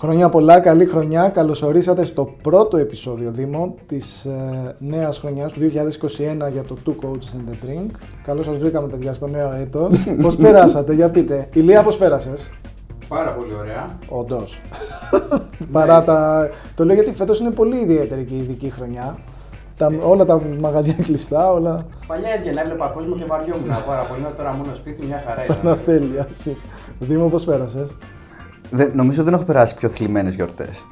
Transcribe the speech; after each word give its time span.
Χρονιά 0.00 0.28
πολλά, 0.28 0.60
καλή 0.60 0.86
χρονιά. 0.86 1.28
Καλώς 1.28 1.62
ορίσατε 1.62 2.04
στο 2.04 2.34
πρώτο 2.42 2.76
επεισόδιο 2.76 3.30
Δήμο 3.30 3.74
της 3.86 4.24
ε, 4.24 4.76
νέας 4.78 5.18
χρονιάς 5.18 5.52
του 5.52 5.60
2021 5.60 6.50
για 6.52 6.62
το 6.62 6.76
Two 6.86 6.90
Coaches 6.90 7.36
and 7.36 7.50
the 7.50 7.66
Drink. 7.66 7.90
Καλώς 8.22 8.44
σας 8.44 8.58
βρήκαμε 8.58 8.88
παιδιά 8.88 9.12
στο 9.12 9.26
νέο 9.26 9.52
έτος. 9.52 10.04
πώς 10.22 10.36
περάσατε, 10.36 10.94
για 10.94 11.10
πείτε. 11.10 11.48
Ηλία, 11.52 11.82
πώς 11.82 11.96
πέρασες; 11.96 12.50
Πάρα 13.08 13.32
πολύ 13.32 13.54
ωραία. 13.60 13.98
Όντως. 14.08 14.60
Παρά 15.72 16.02
τα. 16.02 16.48
Το 16.74 16.84
λέω 16.84 16.94
γιατί 16.94 17.12
φέτος 17.12 17.40
είναι 17.40 17.50
πολύ 17.50 17.76
ιδιαίτερη 17.76 18.24
και 18.24 18.34
ειδική 18.36 18.70
χρονιά. 18.70 19.18
Τα, 19.76 19.90
όλα 20.02 20.24
τα 20.24 20.40
μαγαζιά 20.60 20.94
κλειστά, 21.02 21.52
όλα. 21.52 21.86
Παλιά 22.06 22.28
έβγαινα, 22.38 22.60
έβλεπα 22.60 22.86
κόσμο 22.86 23.16
και 23.16 23.24
βαριόμουν 23.24 23.68
πάρα 23.86 24.02
πολύ. 24.02 24.34
Τώρα 24.36 24.52
μόνο 24.52 24.74
σπίτι, 24.74 25.06
μια 25.06 25.22
χαρά 25.26 25.44
ήταν. 25.44 25.56
Παναστέλεια. 25.62 26.28
Δήμο, 27.08 27.28
πώς 27.28 27.44
πέρασες; 27.44 27.96
Δεν, 28.70 28.90
νομίζω 28.94 29.22
δεν 29.22 29.34
έχω 29.34 29.42
περάσει 29.42 29.74
πιο 29.74 29.88
θλιμμένες 29.88 30.34
γιορτές. 30.34 30.84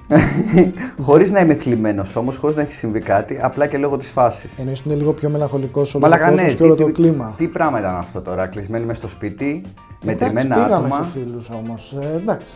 χωρίς 1.06 1.30
να 1.30 1.40
είμαι 1.40 1.54
θλιμμένος 1.54 2.16
όμως, 2.16 2.36
χωρίς 2.36 2.56
να 2.56 2.62
έχει 2.62 2.72
συμβεί 2.72 3.00
κάτι, 3.00 3.38
απλά 3.42 3.66
και 3.66 3.78
λόγω 3.78 3.96
της 3.96 4.08
φάσης. 4.10 4.50
Εννοείς 4.58 4.80
είναι 4.80 4.94
λίγο 4.94 5.12
πιο 5.12 5.28
μελαγχολικός 5.28 5.94
όλο 5.94 6.04
Μαλάκα, 6.04 6.30
ναι, 6.30 6.52
και 6.52 6.62
όλο 6.62 6.74
τι, 6.74 6.80
το 6.80 6.86
τι, 6.86 6.92
κλίμα. 6.92 7.34
Τι 7.36 7.48
πράγμα 7.48 7.78
ήταν 7.78 7.94
αυτό 7.96 8.20
τώρα, 8.20 8.46
κλεισμένοι 8.46 8.84
μέσα 8.84 8.98
στο 8.98 9.08
σπίτι, 9.08 9.62
με 10.04 10.12
Εντάξει, 10.12 10.34
τριμμένα 10.34 10.64
πήγαμε 10.64 10.86
άτομα. 10.86 11.04
σε 11.04 11.18
φίλους 11.18 11.50
όμως. 11.50 11.96
Ε, 12.00 12.16
εντάξει. 12.16 12.52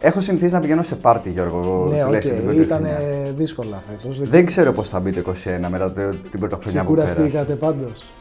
Έχω 0.00 0.20
συνηθίσει 0.20 0.52
να 0.52 0.60
πηγαίνω 0.60 0.82
σε 0.82 0.94
πάρτι, 0.94 1.30
Γιώργο, 1.30 1.86
Ναι, 1.90 1.98
οκ, 1.98 2.04
τουλάχιστον 2.04 2.36
την 2.36 2.44
πρώτη 2.44 2.60
ήταν 2.60 2.78
χρονιά. 2.78 3.32
δύσκολα 3.36 3.82
φέτος. 3.90 4.28
Δεν 4.28 4.46
ξέρω 4.46 4.72
πώς 4.72 4.88
θα 4.88 5.00
μπει 5.00 5.12
το 5.12 5.20
21 5.20 5.68
μετά 5.70 5.92
το, 5.92 6.00
την 6.30 6.40
πρωτοχρονιά 6.40 6.84
που 6.84 6.94
πέρασε. 6.94 7.12
Ξεκουραστήκατε 7.14 7.54
πάντως; 7.54 8.12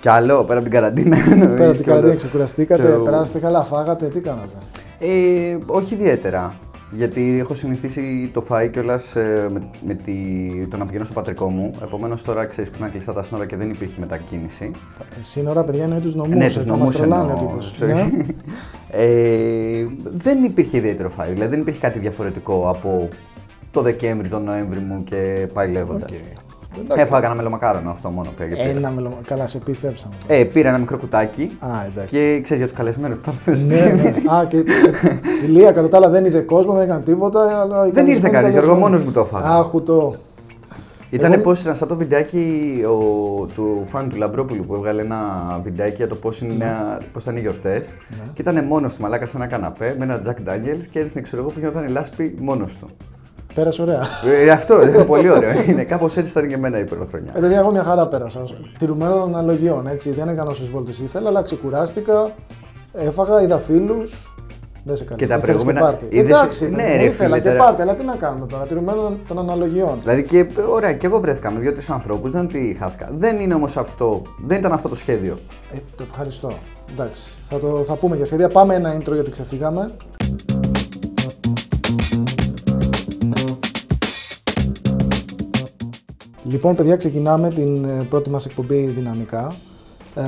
Κι 0.00 0.08
άλλο, 0.08 0.44
πέρα 0.44 0.58
από 0.58 0.68
την 0.68 0.78
καραντίνα. 0.78 1.16
Πέρα 1.16 1.44
από 1.44 1.54
εννοείς, 1.62 1.76
την 1.76 1.84
και 1.84 1.90
όλο. 1.90 2.00
καρδιά, 2.00 2.16
ξεκουραστήκατε, 2.18 2.92
Το- 2.92 3.00
περάσατε 3.00 3.38
καλά, 3.38 3.62
φάγατε, 3.62 4.06
τι 4.06 4.20
κάνατε; 4.20 4.56
Ε, 5.00 5.58
όχι 5.66 5.94
ιδιαίτερα. 5.94 6.54
Γιατί 6.92 7.36
έχω 7.40 7.54
συνηθίσει 7.54 8.30
το 8.32 8.42
φάι 8.42 8.68
κιόλας 8.68 9.16
ε, 9.16 9.48
με, 9.52 9.62
με 9.86 9.94
τη, 9.94 10.12
το 10.70 10.76
να 10.76 10.86
πηγαίνω 10.86 11.04
στο 11.04 11.14
πατρικό 11.14 11.50
μου. 11.50 11.74
Επομένως 11.82 12.22
τώρα 12.22 12.44
ξέρεις 12.46 12.70
που 12.70 12.76
είναι 12.80 12.88
κλειστά 12.88 13.12
τα 13.12 13.22
σύνορα 13.22 13.46
και 13.46 13.56
δεν 13.56 13.70
υπήρχε 13.70 14.00
μετακίνηση. 14.00 14.70
Σύνορα, 15.20 15.64
παιδιά, 15.64 15.84
εννοεί 15.84 16.00
τους 16.00 16.14
νομούς. 16.14 16.34
ναι, 16.34 16.48
τους 16.48 16.64
νομούς 16.64 16.96
τρολάνε 16.96 17.32
ο 17.32 17.36
εννοώ. 17.38 17.48
τύπος. 17.48 17.74
sorry. 17.80 17.86
Ναι. 17.86 18.10
ε, 19.04 19.86
δεν 20.02 20.42
υπήρχε 20.42 20.76
ιδιαίτερο 20.76 21.08
φάι. 21.08 21.32
Δηλαδή 21.32 21.50
δεν 21.50 21.60
υπήρχε 21.60 21.80
κάτι 21.80 21.98
διαφορετικό 21.98 22.68
από 22.68 23.08
το 23.70 23.82
Δεκέμβρη, 23.82 24.28
τον 24.28 24.44
Νοέμβρη 24.44 24.80
μου 24.80 25.04
και 25.04 25.48
πάει 25.52 25.70
λέγοντας. 25.70 26.10
Οκ. 26.10 26.16
Εντάξει. 26.84 27.02
Έφαγα 27.02 27.26
ένα 27.26 27.34
μελομακάρονο 27.34 27.90
αυτό 27.90 28.08
μόνο 28.10 28.30
πια. 28.36 28.46
και 28.46 28.54
πήρα. 28.54 28.68
Ένα 28.68 28.90
μελο... 28.90 29.18
Καλά, 29.26 29.46
σε 29.46 29.58
πίστεψαμε. 29.58 30.14
Ε, 30.26 30.44
πήρα 30.44 30.68
ένα 30.68 30.78
μικρό 30.78 30.98
κουτάκι 30.98 31.56
Α, 31.60 31.68
εντάξει. 31.86 32.14
και 32.14 32.40
ξέρεις 32.42 32.62
για 32.62 32.66
τους 32.66 32.76
καλεσμένους 32.78 33.18
που 33.18 33.24
θα 33.24 33.30
έρθουν. 33.50 33.66
ναι, 33.66 33.74
ναι. 33.76 34.14
Α, 34.34 34.44
και 34.48 34.56
η 35.46 35.48
Λία 35.48 35.72
κατά 35.72 35.88
τα 35.88 35.96
άλλα 35.96 36.08
δεν 36.08 36.24
είδε 36.24 36.40
κόσμο, 36.40 36.72
δεν 36.72 36.82
έκανε 36.82 37.02
τίποτα. 37.04 37.60
Αλλά 37.60 37.86
οι 37.86 37.90
Δεν 37.90 38.06
ήρθε 38.06 38.28
καλεσμένοι 38.28 38.32
κανείς, 38.32 38.52
Γιώργο, 38.52 38.68
καλεσμένοι. 38.70 38.80
μόνος 38.80 39.02
μου 39.02 39.10
το 39.12 39.20
έφαγα. 39.20 39.56
Άχου 39.58 39.82
το. 39.82 40.14
Ήταν 41.12 41.32
Εγώ- 41.32 41.42
πώς 41.42 41.60
ήταν 41.60 41.76
σαν 41.76 41.88
το 41.88 41.96
βιντεάκι 41.96 42.74
ο, 42.86 43.46
του 43.46 43.82
φαν 43.86 44.08
του 44.08 44.16
Λαμπρόπουλου 44.16 44.64
που 44.64 44.74
έβγαλε 44.74 45.02
ένα 45.02 45.18
βιντεάκι 45.62 45.96
για 45.96 46.08
το 46.08 46.14
πώς 46.14 46.40
ήταν 47.20 47.36
οι 47.36 47.40
γιορτές. 47.40 47.86
Και 48.34 48.42
ήταν 48.42 48.64
μόνος 48.64 48.94
του 48.94 49.02
μαλάκας 49.02 49.30
σε 49.30 49.36
ένα 49.36 49.46
καναπέ 49.46 49.94
με 49.98 50.04
ένα 50.04 50.20
Jack 50.26 50.48
Daniels 50.50 50.84
και 50.90 50.98
έδειχνε 50.98 51.20
ξέρω 51.20 51.42
εγώ 51.42 51.50
που 51.50 51.58
γινόταν 51.58 51.84
η 51.84 51.88
λάσπη 51.88 52.34
μόνος 52.40 52.76
του. 52.76 52.88
Πέρασε 53.54 53.82
ωραία. 53.82 54.02
Ε, 54.44 54.50
αυτό 54.50 54.82
είναι 54.82 55.04
πολύ 55.04 55.30
ωραίο. 55.30 55.62
Είναι 55.68 55.84
κάπως 55.84 56.16
έτσι 56.16 56.30
ήταν 56.30 56.48
και 56.48 56.54
εμένα 56.54 56.78
η 56.78 56.84
πρωτοχρονιά. 56.84 57.32
Ε, 57.36 57.40
παιδιά, 57.40 57.58
εγώ 57.58 57.70
μια 57.70 57.82
χαρά 57.82 58.06
πέρασα. 58.08 58.42
Τηρουμένων 58.78 59.22
αναλογιών, 59.22 59.86
έτσι. 59.86 60.10
Δεν 60.10 60.28
έκανα 60.28 60.50
όσες 60.50 60.68
βόλτες 60.68 60.98
ήθελα, 60.98 61.28
αλλά 61.28 61.42
ξεκουράστηκα. 61.42 62.30
Έφαγα, 62.92 63.42
είδα 63.42 63.58
φίλους. 63.58 64.32
Δεν 64.84 64.96
σε 64.96 65.04
Και 65.04 65.10
τα 65.10 65.16
ήθελες 65.24 65.40
προηγούμενα- 65.42 65.80
πάρτι. 65.80 66.06
είδες- 66.10 66.30
Εντάξει, 66.36 66.68
ναι, 66.70 66.82
ναι, 66.82 66.96
ρε, 66.96 67.04
ήθελα 67.04 67.12
φίλε, 67.34 67.40
και 67.40 67.48
τώρα- 67.48 67.64
πάρτι, 67.64 67.82
αλλά 67.82 67.94
τι 67.94 68.04
να 68.04 68.14
κάνουμε 68.14 68.46
τώρα. 68.46 68.64
Τηρουμένων 68.66 69.18
των 69.28 69.38
αναλογιών. 69.38 69.98
Δηλαδή 70.00 70.22
και 70.22 70.46
ωραία, 70.70 70.92
και 70.92 71.06
εγώ 71.06 71.20
βρέθηκα 71.20 71.50
με 71.50 71.58
δύο-τρει 71.60 71.84
ανθρώπους, 71.88 72.30
δεν 72.32 72.40
είναι 72.42 72.50
ότι 72.58 72.76
χάθηκα. 72.80 73.08
Δεν 73.16 73.38
είναι 73.38 73.54
όμως 73.54 73.76
αυτό, 73.76 74.22
δεν 74.46 74.58
ήταν 74.58 74.72
αυτό 74.72 74.88
το 74.88 74.94
σχέδιο. 74.94 75.38
Ε, 75.74 75.76
το 75.96 76.02
ευχαριστώ. 76.08 76.52
Εντάξει, 76.92 77.30
θα, 77.50 77.58
το, 77.58 77.82
θα 77.84 77.94
πούμε 77.96 78.16
για 78.16 78.26
σχέδια. 78.26 78.48
Πάμε 78.48 78.74
ένα 78.74 78.96
intro 78.96 79.12
γιατί 79.14 79.30
ξεφύγαμε. 79.30 79.90
Λοιπόν, 86.50 86.74
παιδιά, 86.74 86.96
ξεκινάμε 86.96 87.50
την 87.50 87.84
ε, 87.84 88.06
πρώτη 88.08 88.30
μας 88.30 88.46
εκπομπή 88.46 88.86
δυναμικά. 88.86 89.56
Ε, 90.14 90.22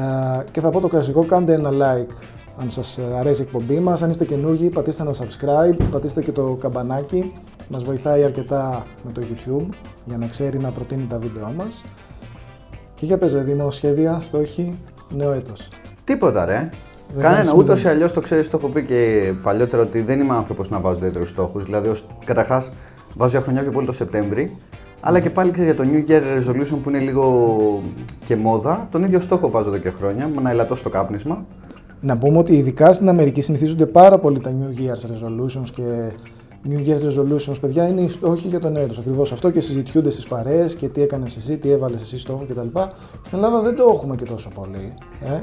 και 0.50 0.60
θα 0.60 0.70
πω 0.70 0.80
το 0.80 0.88
κλασικό, 0.88 1.24
κάντε 1.24 1.52
ένα 1.52 1.70
like 1.70 2.14
αν 2.60 2.70
σας 2.70 2.98
ε, 2.98 3.02
αρέσει 3.18 3.40
η 3.40 3.44
εκπομπή 3.44 3.80
μας. 3.80 4.02
Αν 4.02 4.10
είστε 4.10 4.24
καινούργοι, 4.24 4.68
πατήστε 4.68 5.02
ένα 5.02 5.12
subscribe, 5.12 5.76
πατήστε 5.90 6.22
και 6.22 6.32
το 6.32 6.56
καμπανάκι. 6.60 7.32
Μας 7.68 7.84
βοηθάει 7.84 8.24
αρκετά 8.24 8.86
με 9.04 9.12
το 9.12 9.22
YouTube 9.30 9.74
για 10.04 10.16
να 10.18 10.26
ξέρει 10.26 10.58
να 10.58 10.70
προτείνει 10.70 11.06
τα 11.08 11.18
βίντεό 11.18 11.52
μας. 11.56 11.84
Και 12.94 13.06
για 13.06 13.18
πες, 13.18 13.32
ρε 13.34 13.42
Δήμο, 13.42 13.70
σχέδια, 13.70 14.20
στόχοι, 14.20 14.78
νέο 15.10 15.32
έτος. 15.32 15.68
Τίποτα 16.04 16.44
ρε. 16.44 16.70
Δεν 17.14 17.22
Κανένα, 17.22 17.34
κάνεις 17.34 17.52
ούτως 17.52 17.74
ή 17.74 17.82
μηδέν. 17.82 17.92
αλλιώς 17.92 18.12
το 18.12 18.20
ξέρεις, 18.20 18.50
το 18.50 18.56
έχω 18.56 18.68
πει 18.68 18.84
και 18.84 19.32
παλιότερα 19.42 19.82
ότι 19.82 20.02
δεν 20.02 20.20
είμαι 20.20 20.34
άνθρωπος 20.34 20.70
να 20.70 20.80
βάζω 20.80 20.98
ιδιαίτερους 20.98 21.28
στόχους. 21.28 21.64
Δηλαδή, 21.64 21.92
καταρχάς, 22.24 22.72
βάζω 23.14 23.30
για 23.30 23.40
χρονιά 23.40 23.62
πιο 23.62 23.70
πολύ 23.70 23.86
το 23.86 23.92
Σεπτέμβρη. 23.92 24.56
Αλλά 25.04 25.20
και 25.20 25.30
πάλι 25.30 25.50
ξέρεις 25.50 25.74
για 25.74 25.84
το 25.84 25.90
New 25.92 26.10
Year 26.10 26.22
Resolution 26.22 26.78
που 26.82 26.88
είναι 26.88 26.98
λίγο 26.98 27.82
και 28.24 28.36
μόδα. 28.36 28.88
Τον 28.90 29.04
ίδιο 29.04 29.20
στόχο 29.20 29.50
βάζω 29.50 29.68
εδώ 29.68 29.78
και 29.78 29.90
χρόνια, 29.90 30.30
να 30.42 30.50
ελαττώσω 30.50 30.82
το 30.82 30.88
κάπνισμα. 30.88 31.44
Να 32.00 32.18
πούμε 32.18 32.38
ότι 32.38 32.56
ειδικά 32.56 32.92
στην 32.92 33.08
Αμερική 33.08 33.40
συνηθίζονται 33.40 33.86
πάρα 33.86 34.18
πολύ 34.18 34.40
τα 34.40 34.50
New 34.50 34.80
Year's 34.80 35.10
Resolutions 35.10 35.68
και 35.74 36.12
New 36.68 36.86
Year's 36.88 37.02
Resolutions, 37.08 37.60
παιδιά, 37.60 37.88
είναι 37.88 38.00
οι 38.00 38.08
στόχοι 38.08 38.48
για 38.48 38.60
τον 38.60 38.76
έτος. 38.76 38.98
Ακριβώς 38.98 39.32
αυτό 39.32 39.50
και 39.50 39.60
συζητιούνται 39.60 40.10
στις 40.10 40.24
παρέες 40.26 40.74
και 40.74 40.88
τι 40.88 41.02
έκανες 41.02 41.36
εσύ, 41.36 41.58
τι 41.58 41.70
έβαλες 41.70 42.00
εσύ 42.02 42.18
στόχο 42.18 42.44
κτλ. 42.48 42.78
Στην 43.22 43.38
Ελλάδα 43.38 43.60
δεν 43.62 43.76
το 43.76 43.90
έχουμε 43.94 44.14
και 44.14 44.24
τόσο 44.24 44.50
πολύ. 44.54 44.94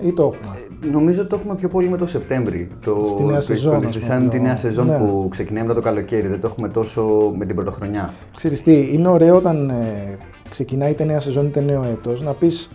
Ε, 0.03 0.07
ή 0.07 0.13
το 0.13 0.23
έχουμε; 0.23 0.57
Νομίζω 0.91 1.19
ότι 1.21 1.29
το 1.29 1.35
έχουμε 1.35 1.55
πιο 1.55 1.69
πολύ 1.69 1.89
με 1.89 1.97
το 1.97 2.05
Σεπτέμβρη. 2.05 2.69
Το 2.85 3.01
Στη 3.05 3.23
νέα 3.23 3.35
το 3.35 3.41
σεζόν, 3.41 3.71
εικονίζει, 3.73 3.97
ας 3.97 4.03
πούμε, 4.05 4.15
Σαν 4.19 4.29
τη 4.29 4.37
το- 4.37 4.43
νέα 4.43 4.55
σεζόν 4.55 4.85
ναι. 4.85 4.97
που 4.97 5.27
ξεκινάει 5.29 5.61
μετά 5.63 5.73
το 5.73 5.81
καλοκαίρι. 5.81 6.27
Δεν 6.27 6.41
το 6.41 6.47
έχουμε 6.47 6.69
τόσο 6.69 7.33
με 7.37 7.45
την 7.45 7.55
πρωτοχρονιά. 7.55 8.13
Ξέρεις 8.35 8.63
τι, 8.63 8.93
είναι 8.93 9.07
ωραίο 9.07 9.35
όταν 9.35 9.69
ε, 9.69 10.17
ξεκινάει 10.49 10.91
είτε 10.91 11.03
νέα 11.03 11.19
σεζόν 11.19 11.45
είτε 11.45 11.61
νέο 11.61 11.83
έτος 11.83 12.21
να 12.21 12.31
πεις 12.33 12.69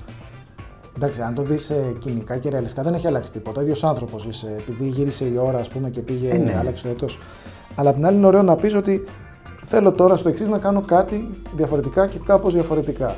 Εντάξει, 0.97 1.21
αν 1.21 1.35
το 1.35 1.43
δεις 1.43 1.73
κοινικά 1.99 2.37
και 2.37 2.49
ρεαλιστικά 2.49 2.83
δεν 2.83 2.95
έχει 2.95 3.07
αλλάξει 3.07 3.33
τίποτα. 3.33 3.61
Ο 3.61 3.63
ίδιος 3.63 3.85
άνθρωπος 3.85 4.25
είσαι. 4.27 4.47
Επειδή 4.59 4.89
γύρισε 4.89 5.25
η 5.25 5.37
ώρα, 5.39 5.59
ας 5.59 5.69
πούμε, 5.69 5.89
και 5.91 6.01
πήγε, 6.01 6.29
Ε, 6.29 6.37
ναι. 6.39 6.57
άλλαξε 6.61 6.83
το 6.83 6.89
έτος. 6.89 7.19
Αλλά 7.77 7.89
απ' 7.89 7.95
την 7.95 8.07
άλλη 8.07 8.17
είναι 8.17 8.27
ωραίο 8.27 8.43
να 8.43 8.57
πεις 8.57 8.75
ότι 8.75 9.05
θέλω 9.63 9.93
τώρα 9.93 10.17
στο 10.17 10.29
εξής 10.29 10.49
να 10.49 10.59
κάνω 10.59 10.81
κάτι 10.81 11.31
διαφορετικά 11.55 12.07
και 12.07 12.19
κάπως 12.19 12.55
διαφορετικά. 12.55 13.17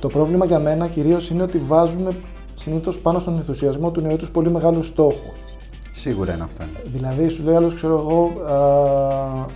Το 0.00 0.08
πρόβλημα 0.08 0.44
για 0.44 0.58
μένα 0.58 0.88
κυρίως 0.88 1.30
είναι 1.30 1.42
ότι 1.42 1.58
βάζουμε 1.58 2.16
συνήθως 2.54 2.98
πάνω 3.00 3.18
στον 3.18 3.34
ενθουσιασμό 3.36 3.90
του 3.90 4.00
νέου 4.00 4.12
έτου 4.12 4.30
πολύ 4.30 4.50
μεγάλους 4.50 4.86
στόχους. 4.86 5.44
Σίγουρα 5.92 6.34
είναι 6.34 6.42
αυτό. 6.42 6.64
Δηλαδή, 6.86 7.28
σου 7.28 7.44
λέει 7.44 7.54
άλλος, 7.54 7.74
ξέρω 7.74 7.98
εγώ, 7.98 8.42
α, 8.52 9.46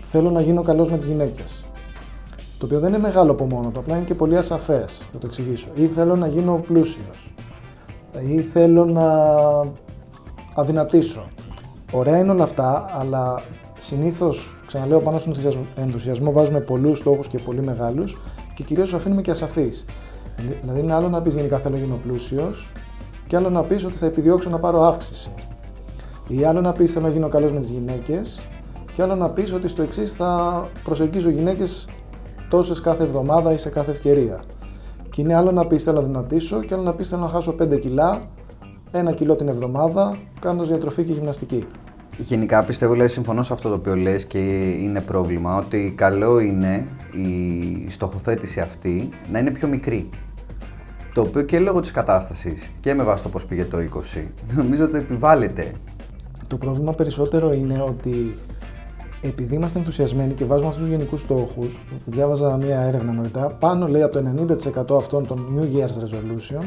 θέλω 0.00 0.30
να 0.30 0.40
γίνω 0.40 0.62
καλός 0.62 0.90
με 0.90 0.96
τις 0.96 1.06
γυναίκες. 1.06 1.64
Το 2.58 2.66
οποίο 2.66 2.80
δεν 2.80 2.88
είναι 2.88 2.98
μεγάλο 2.98 3.30
από 3.30 3.44
μόνο 3.44 3.70
του, 3.70 3.78
απλά 3.78 3.96
είναι 3.96 4.04
και 4.04 4.14
πολύ 4.14 4.36
ασαφές. 4.36 5.02
Θα 5.12 5.18
το 5.18 5.26
εξηγήσω. 5.26 5.68
Ή 5.74 5.86
θέλω 5.86 6.16
να 6.16 6.26
γίνω 6.26 6.60
πλούσιος. 6.66 7.34
Ή 8.28 8.40
θέλω 8.40 8.84
να 8.84 9.06
αδυνατήσω. 10.54 11.26
Ωραία 11.96 12.18
είναι 12.18 12.30
όλα 12.30 12.42
αυτά, 12.42 12.90
αλλά 12.98 13.42
συνήθως, 13.78 14.58
ξαναλέω, 14.66 15.00
πάνω 15.00 15.18
στον 15.18 15.32
ενθουσιασμό, 15.32 15.66
ενθουσιασμό 15.76 16.32
βάζουμε 16.32 16.60
πολλούς 16.60 16.98
στόχους 16.98 17.28
και 17.28 17.38
πολύ 17.38 17.62
μεγάλους 17.62 18.20
και 18.54 18.62
κυρίως 18.62 18.88
τους 18.88 18.98
αφήνουμε 18.98 19.20
και 19.20 19.30
ασαφείς. 19.30 19.84
Δηλαδή, 20.62 20.80
είναι 20.80 20.94
άλλο 20.94 21.08
να 21.08 21.22
πεις 21.22 21.34
γενικά 21.34 21.58
θέλω 21.58 21.74
να 21.74 21.80
γίνω 21.80 21.98
πλούσιος, 22.02 22.72
και 23.26 23.36
άλλο 23.36 23.50
να 23.50 23.62
πεις 23.62 23.84
ότι 23.84 23.96
θα 23.96 24.06
επιδιώξω 24.06 24.50
να 24.50 24.58
πάρω 24.58 24.82
αύξηση. 24.82 25.34
Ή 26.28 26.44
άλλο 26.44 26.60
να 26.60 26.72
πεις 26.72 26.92
θέλω 26.92 27.06
να 27.06 27.12
γίνω 27.12 27.28
καλός 27.28 27.52
με 27.52 27.60
τις 27.60 27.70
γυναίκες, 27.70 28.48
και 28.94 29.02
άλλο 29.02 29.14
να 29.14 29.30
πεις 29.30 29.52
ότι 29.52 29.68
στο 29.68 29.82
εξής 29.82 30.12
θα 30.12 30.62
προσεγγίζω 30.84 31.30
γυναίκες 31.30 31.88
τόσες 32.50 32.80
κάθε 32.80 33.02
εβδομάδα 33.02 33.52
ή 33.52 33.58
σε 33.58 33.68
κάθε 33.68 33.90
ευκαιρία. 33.90 34.42
Και 35.10 35.20
είναι 35.20 35.34
άλλο 35.34 35.52
να 35.52 35.66
πεις 35.66 35.82
θέλω 35.82 36.00
να 36.00 36.06
δυνατήσω, 36.06 36.60
και 36.62 36.74
άλλο 36.74 36.82
να 36.82 36.94
πεις 36.94 37.08
θέλω 37.08 37.22
να 37.22 37.28
χάσω 37.28 37.52
5 37.52 37.78
κιλά, 37.78 38.22
ένα 38.90 39.12
κιλό 39.12 39.36
την 39.36 39.48
εβδομάδα, 39.48 40.18
κάνοντας 40.40 40.68
διατροφή 40.68 41.04
και 41.04 41.12
γυμναστική. 41.12 41.66
Γενικά 42.16 42.64
πιστεύω, 42.64 42.94
λέει, 42.94 43.08
συμφωνώ 43.08 43.42
σε 43.42 43.52
αυτό 43.52 43.68
το 43.68 43.74
οποίο 43.74 43.96
λες 43.96 44.24
και 44.24 44.38
είναι 44.80 45.00
πρόβλημα, 45.00 45.56
ότι 45.56 45.92
καλό 45.96 46.38
είναι 46.38 46.86
η 47.12 47.90
στοχοθέτηση 47.90 48.60
αυτή 48.60 49.08
να 49.32 49.38
είναι 49.38 49.50
πιο 49.50 49.68
μικρή. 49.68 50.08
Το 51.14 51.20
οποίο 51.20 51.42
και 51.42 51.58
λόγω 51.58 51.80
της 51.80 51.90
κατάστασης 51.90 52.70
και 52.80 52.94
με 52.94 53.02
βάση 53.02 53.22
το 53.22 53.28
πώς 53.28 53.46
πήγε 53.46 53.64
το 53.64 53.78
20, 54.16 54.22
νομίζω 54.56 54.84
ότι 54.84 54.96
επιβάλλεται. 54.96 55.72
Το 56.46 56.56
πρόβλημα 56.56 56.92
περισσότερο 56.92 57.52
είναι 57.52 57.84
ότι 57.88 58.34
επειδή 59.22 59.54
είμαστε 59.54 59.78
ενθουσιασμένοι 59.78 60.32
και 60.32 60.44
βάζουμε 60.44 60.68
αυτούς 60.68 60.82
τους 60.82 60.92
γενικούς 60.92 61.20
στόχους, 61.20 61.80
διάβαζα 62.04 62.56
μία 62.56 62.80
έρευνα 62.80 63.12
νωρίτερα, 63.12 63.50
πάνω 63.50 63.88
λέει 63.88 64.02
από 64.02 64.12
το 64.12 64.46
90% 64.94 64.98
αυτών 64.98 65.26
των 65.26 65.46
New 65.56 65.76
Year's 65.76 66.04
Resolution, 66.04 66.64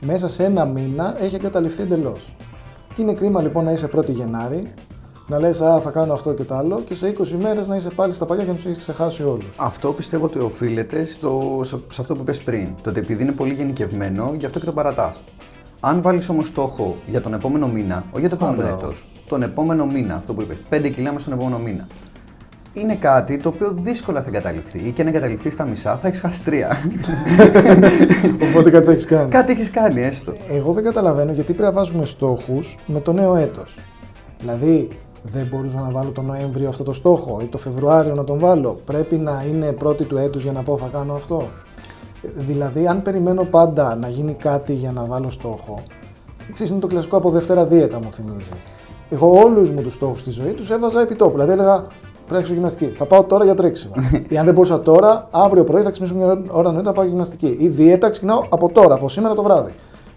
μέσα 0.00 0.28
σε 0.28 0.44
ένα 0.44 0.64
μήνα 0.64 1.16
έχει 1.22 1.34
εγκαταλειφθεί 1.34 1.82
εντελώς. 1.82 2.34
Και 2.94 3.02
είναι 3.02 3.12
κρίμα 3.12 3.42
λοιπόν 3.42 3.64
να 3.64 3.72
είσαι 3.72 3.90
1η 3.96 4.10
Γενάρη, 4.10 4.72
να 5.26 5.38
λες 5.38 5.60
Α, 5.60 5.80
θα 5.80 5.90
κάνω 5.90 6.12
αυτό 6.12 6.32
και 6.32 6.44
το 6.44 6.54
άλλο 6.54 6.80
και 6.80 6.94
σε 6.94 7.14
20 7.18 7.28
μέρες 7.40 7.66
να 7.68 7.76
είσαι 7.76 7.90
πάλι 7.90 8.12
στα 8.12 8.26
παλιά 8.26 8.44
και 8.44 8.50
να 8.50 8.56
τους 8.56 8.66
έχεις 8.66 8.78
ξεχάσει 8.78 9.22
όλους. 9.22 9.56
Αυτό 9.56 9.92
πιστεύω 9.92 10.24
ότι 10.24 10.38
οφείλεται 10.38 11.04
στο, 11.04 11.60
σε 11.88 12.00
αυτό 12.00 12.14
που 12.14 12.20
είπες 12.20 12.42
πριν. 12.42 12.74
Το 12.82 12.90
ότι 12.90 12.98
επειδή 12.98 13.22
είναι 13.22 13.32
πολύ 13.32 13.52
γενικευμένο, 13.52 14.34
γι' 14.38 14.44
αυτό 14.46 14.58
και 14.58 14.64
το 14.64 14.72
παρατάς. 14.72 15.22
Αν 15.80 16.02
βάλεις 16.02 16.28
όμως 16.28 16.46
στόχο 16.46 16.96
για 17.06 17.20
τον 17.20 17.34
επόμενο 17.34 17.68
μήνα, 17.68 18.04
όχι 18.10 18.20
για 18.20 18.28
το 18.28 18.34
επόμενο 18.34 18.56
μπράβο. 18.56 18.74
έτος, 18.74 19.06
τον 19.28 19.42
επόμενο 19.42 19.86
μήνα, 19.86 20.14
αυτό 20.14 20.34
που 20.34 20.40
είπες, 20.40 20.56
5 20.70 20.88
κιλά 20.90 21.12
μέσα 21.12 21.18
στον 21.24 21.32
επόμενο 21.32 21.58
μήνα. 21.58 21.86
Είναι 22.74 22.94
κάτι 22.94 23.38
το 23.38 23.48
οποίο 23.48 23.74
δύσκολα 23.78 24.22
θα 24.22 24.28
εγκαταλειφθεί 24.28 24.78
ή 24.78 24.92
και 24.92 25.02
να 25.02 25.08
εγκαταλειφθεί 25.08 25.50
στα 25.50 25.64
μισά 25.64 25.96
θα 25.96 26.08
έχεις 26.08 26.20
χάσει 26.20 26.42
τρία. 26.44 26.76
Οπότε 28.48 28.70
κάτι 28.70 28.90
έχεις 28.90 29.06
κάνει. 29.06 29.30
κάτι 29.30 29.52
έχεις 29.52 29.70
κάνει 29.70 30.02
έστω. 30.02 30.32
Εγώ 30.50 30.72
δεν 30.72 30.84
καταλαβαίνω 30.84 31.32
γιατί 31.32 31.52
πρέπει 31.52 31.72
να 31.72 31.78
βάζουμε 31.78 32.04
στόχους 32.04 32.78
με 32.86 33.00
το 33.00 33.12
νέο 33.12 33.36
έτος. 33.36 33.78
Δηλαδή, 34.38 34.88
δεν 35.22 35.46
μπορούσα 35.50 35.80
να 35.80 35.90
βάλω 35.90 36.10
τον 36.10 36.24
Νοέμβριο 36.24 36.68
αυτό 36.68 36.82
το 36.82 36.92
στόχο 36.92 37.40
ή 37.42 37.46
το 37.46 37.58
Φεβρουάριο 37.58 38.14
να 38.14 38.24
τον 38.24 38.38
βάλω. 38.38 38.80
Πρέπει 38.84 39.16
να 39.16 39.44
είναι 39.48 39.72
πρώτη 39.72 40.04
του 40.04 40.16
έτους 40.16 40.42
για 40.42 40.52
να 40.52 40.62
πω 40.62 40.76
θα 40.76 40.88
κάνω 40.92 41.14
αυτό. 41.14 41.48
Δηλαδή, 42.34 42.86
αν 42.86 43.02
περιμένω 43.02 43.44
πάντα 43.44 43.96
να 43.96 44.08
γίνει 44.08 44.32
κάτι 44.32 44.72
για 44.72 44.92
να 44.92 45.04
βάλω 45.04 45.30
στόχο, 45.30 45.82
εξής 46.48 46.70
είναι 46.70 46.80
το 46.80 46.86
κλασικό 46.86 47.16
από 47.16 47.30
Δευτέρα 47.30 47.64
δίαιτα 47.64 48.00
μου 48.00 48.08
θυμίζει. 48.12 48.50
Εγώ 49.10 49.40
όλους 49.44 49.70
μου 49.70 49.82
τους 49.82 49.94
στόχους 49.94 50.20
στη 50.20 50.30
ζωή 50.30 50.52
τους 50.52 50.70
έβαζα 50.70 51.00
επί 51.00 51.14
τόπου. 51.14 51.32
Δηλαδή 51.32 51.52
έλεγα 51.52 51.82
πρέπει 52.26 52.32
να 52.32 52.38
έξω 52.38 52.52
γυμναστική. 52.52 52.90
Θα 52.96 53.04
πάω 53.06 53.22
τώρα 53.22 53.44
για 53.44 53.54
τρέξιμο. 53.54 53.92
ή 54.28 54.38
αν 54.38 54.44
δεν 54.44 54.54
μπορούσα 54.54 54.80
τώρα, 54.80 55.28
αύριο 55.30 55.64
πρωί 55.64 55.82
θα 55.82 55.90
ξυπνήσω 55.90 56.14
μια 56.14 56.26
ώρα 56.26 56.62
νωρίτερα 56.62 56.82
να 56.82 56.92
πάω 56.92 57.02
για 57.02 57.10
γυμναστική. 57.12 57.56
Ή 57.58 57.68
δίαιτα 57.68 58.10
ξεκινάω 58.10 58.46
από 58.48 58.68
τώρα, 58.72 58.94
από 58.94 59.08
σήμερα 59.08 59.34
το 59.34 59.42
βράδυ. 59.42 59.72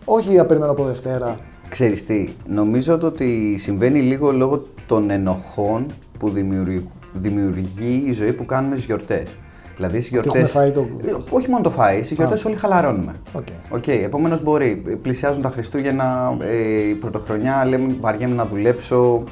Όχι 0.06 0.32
για 0.32 0.46
περιμένω 0.46 0.72
από 0.72 0.84
Δευτέρα. 0.84 1.40
Ξέρεις 1.70 2.06
τι, 2.06 2.30
νομίζω 2.48 2.98
το 2.98 3.08
ότι 3.08 3.56
συμβαίνει 3.58 4.00
λίγο 4.00 4.32
λόγω 4.32 4.66
των 4.88 5.10
ενοχών 5.10 5.86
που 6.20 6.30
δημιουργεί, 6.30 6.90
δημιουργεί 7.14 8.04
η 8.08 8.12
ζωή 8.12 8.34
που 8.34 8.46
κάνουμε 8.46 8.74
στις 8.76 8.86
γιορτές. 8.86 9.36
Δηλαδή 9.76 10.00
στις 10.02 10.18
έχουμε 10.18 10.32
γιορτές... 10.32 10.52
φάει 10.52 10.72
το- 10.72 10.88
Ε, 11.06 11.12
Όχι 11.30 11.50
μόνο 11.50 11.64
το 11.64 11.70
φάει, 11.70 12.04
στις 12.04 12.18
γιορτές 12.18 12.46
όλοι 12.46 12.56
χαλαρώνουμε. 12.56 13.12
Οκ. 13.34 13.48
Οκ, 13.70 13.88
επομένως 13.88 14.44
μπορεί, 14.44 14.98
πλησιάζουν 15.02 15.42
τα 15.42 15.50
Χριστούγεννα, 15.50 16.38
ε, 16.42 16.88
η 16.90 16.94
πρωτοχρονιά, 16.94 17.66
λέμε 17.66 17.96
βαριέμαι 18.02 18.36
να 18.36 18.46
δουλέψω, 18.46 19.24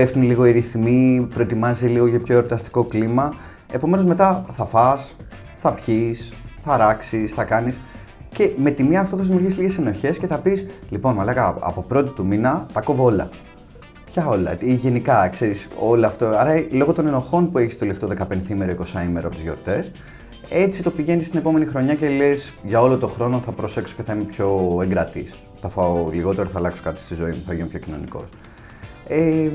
πέφτουν 0.00 0.22
λίγο 0.22 0.44
οι 0.44 0.50
ρυθμοί, 0.50 1.28
προετοιμάζει 1.34 1.86
λίγο 1.86 2.06
για 2.06 2.18
πιο 2.18 2.34
εορταστικό 2.34 2.84
κλίμα. 2.84 3.34
Επομένως 3.72 4.04
μετά 4.04 4.44
θα 4.52 4.64
φας, 4.64 5.16
θα 5.56 5.72
πιείς, 5.72 6.32
θα 6.58 6.76
ράξεις, 6.76 7.32
θα 7.32 7.44
κάνεις. 7.44 7.80
Και 8.28 8.52
με 8.56 8.70
τη 8.70 8.82
μία 8.82 9.00
αυτό 9.00 9.16
θα 9.16 9.22
σου 9.22 9.28
δημιουργήσει 9.28 9.58
λίγες 9.60 9.78
ενοχές 9.78 10.18
και 10.18 10.26
θα 10.26 10.38
πεις, 10.38 10.66
λοιπόν 10.90 11.14
μαλάκα 11.14 11.56
από 11.60 11.82
πρώτη 11.82 12.10
του 12.10 12.26
μήνα 12.26 12.66
τα 12.72 12.80
κόβω 12.80 13.04
όλα. 13.04 13.28
Ποια 14.04 14.26
όλα, 14.26 14.56
ή 14.60 14.74
γενικά, 14.74 15.28
ξέρεις, 15.28 15.68
όλο 15.78 16.06
αυτό. 16.06 16.26
Άρα, 16.26 16.64
λόγω 16.70 16.92
των 16.92 17.06
ενοχών 17.06 17.50
που 17.50 17.58
έχεις 17.58 17.72
το 17.72 17.78
τελευταίο 17.78 18.08
15ήμερο, 18.08 18.70
20ήμερο 18.70 19.24
από 19.24 19.34
τις 19.34 19.42
γιορτές, 19.42 19.92
έτσι 20.48 20.82
το 20.82 20.90
πηγαίνεις 20.90 21.26
στην 21.26 21.38
επόμενη 21.38 21.64
χρονιά 21.64 21.94
και 21.94 22.08
λες 22.08 22.52
για 22.62 22.80
όλο 22.80 22.98
το 22.98 23.08
χρόνο 23.08 23.38
θα 23.38 23.52
προσέξω 23.52 23.94
και 23.96 24.02
θα 24.02 24.12
είμαι 24.12 24.24
πιο 24.24 24.78
εγκρατής. 24.82 25.38
Θα 25.60 25.68
φάω 25.68 26.08
λιγότερο, 26.12 26.48
θα 26.48 26.58
αλλάξω 26.58 26.82
κάτι 26.82 27.00
στη 27.00 27.14
ζωή 27.14 27.30
μου, 27.30 27.40
θα 27.44 27.54
γίνω 27.54 27.66
πιο 27.66 27.78
κοινωνικός. 27.78 28.28
Ε, 29.12 29.50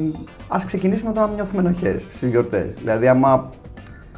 ας 0.48 0.66
ξεκινήσουμε 0.66 1.12
τώρα 1.14 1.28
να 1.28 1.34
νιώθουμε 1.34 1.62
ενοχές 1.62 2.02
στις 2.02 2.30
γιορτές. 2.30 2.74
Δηλαδή, 2.74 3.08
άμα 3.08 3.50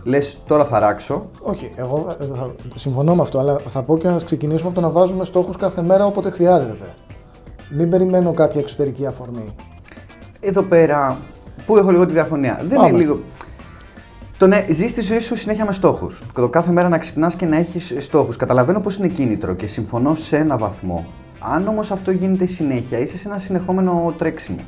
λες 0.04 0.38
τώρα 0.48 0.66
θα 0.66 0.80
ράξω, 0.80 1.30
Όχι, 1.42 1.72
εγώ 1.76 2.16
θα, 2.20 2.26
θα- 2.36 2.56
συμφωνώ 2.76 3.16
με 3.16 3.22
αυτό, 3.22 3.40
αλλά 3.40 3.60
θα 3.68 3.84
πω 3.84 3.98
και 3.98 4.08
να 4.08 4.18
ξεκινήσουμε 4.26 4.70
από 4.70 4.80
το 4.82 4.86
να 4.88 4.92
βάζουμε 4.92 5.26
στόχους 5.26 5.58
κάθε 5.58 5.82
μέρα 5.82 6.06
όποτε 6.06 6.30
χρειάζεται. 6.30 6.94
Μην 7.70 7.90
περιμένω 7.90 8.34
κάποια 8.34 8.60
εξωτερική 8.62 9.06
αφορμή. 9.06 9.56
εδώ 10.40 10.62
πέρα 10.62 11.18
που 11.66 11.78
έχω 11.78 11.92
λίγο 11.92 12.06
τη 12.06 12.14
διαφωνία. 12.14 12.62
Δεν 12.68 12.78
Πάμε. 12.78 12.90
είναι 12.90 12.98
λίγο. 12.98 13.20
Το 14.38 14.48
να 14.48 14.64
ζεις 14.70 14.94
τη 14.94 15.02
ζωή 15.02 15.20
σου 15.20 15.36
συνέχεια 15.36 15.66
με 15.66 15.72
στόχους. 15.72 16.24
Το 16.34 16.50
κάθε 16.50 16.72
μέρα 16.72 16.90
να 16.90 16.98
ξυπνάς 16.98 17.36
και 17.36 17.46
να 17.46 17.58
έχεις 17.58 17.94
στόχους. 17.98 18.36
Καταλαβαίνω 18.38 18.80
πως 18.82 18.98
είναι 18.98 19.08
κίνητρο 19.08 19.54
και 19.54 19.68
συμφωνώ 19.68 20.16
σε 20.16 20.38
ένα 20.38 20.58
βαθμό. 20.58 21.06
Αν 21.40 21.68
όμως 21.68 21.92
αυτό 21.92 22.12
γίνεται 22.12 22.46
συνέχεια, 22.46 23.00
είσαι 23.00 23.18
σε 23.18 23.28
ένα 23.28 23.38
συνεχόμενο 23.38 24.14
τρέξιμο. 24.18 24.60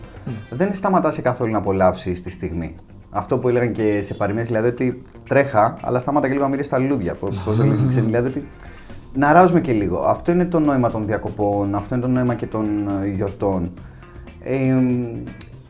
Δεν 0.50 0.74
σταματάς 0.74 1.22
καθόλου 1.22 1.52
να 1.52 1.58
απολαύσεις 1.58 2.22
τη 2.22 2.30
στιγμή. 2.30 2.76
Αυτό 3.10 3.38
που 3.38 3.48
έλεγαν 3.48 3.72
και 3.72 4.02
σε 4.02 4.14
παροιμίες, 4.14 4.48
δηλαδή 4.48 4.68
ότι 4.68 5.02
τρέχα, 5.28 5.78
αλλά 5.82 6.00
στάματα 6.00 6.28
και 6.28 6.34
λίγο 6.34 6.44
να 6.44 6.50
μυρίσει 6.50 6.70
τα 6.70 6.78
λουλούδια. 6.78 7.16
Πώ 7.16 7.30
το 7.30 7.54
λένε, 7.58 7.88
ξέρεις, 7.88 8.06
δηλαδή 8.08 8.28
ότι 8.28 8.48
να 9.14 9.32
ράζουμε 9.32 9.62
και 9.62 9.72
λίγο. 9.72 9.98
Αυτό 9.98 10.32
είναι 10.32 10.46
το 10.46 10.60
νόημα 10.60 10.90
των 10.90 11.06
διακοπών, 11.06 11.76
αυτό 11.76 11.96
είναι 11.96 12.04
το 12.04 12.10
νόημα 12.10 12.36
και 12.36 12.46
των 12.46 12.88
ε, 13.04 13.08
γιορτών. 13.08 13.74
Ε, 14.40 14.76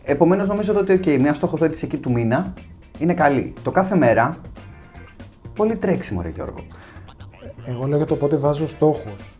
Επομένως, 0.03 0.47
νομίζω 0.47 0.77
ότι 0.77 0.99
okay, 1.03 1.19
μια 1.19 1.33
στοχοθέτηση 1.33 1.85
εκεί 1.85 1.97
του 1.97 2.11
μήνα 2.11 2.53
είναι 2.97 3.13
καλή. 3.13 3.53
Το 3.61 3.71
κάθε 3.71 3.95
μέρα. 3.95 4.37
Πολύ 5.55 5.77
τρέξιμο, 5.77 6.21
ρε 6.21 6.29
Γιώργο. 6.29 6.59
Εγώ 7.65 7.87
λέω 7.87 7.97
για 7.97 8.05
το 8.05 8.15
πότε 8.15 8.37
βάζω 8.37 8.67
στόχους. 8.67 9.38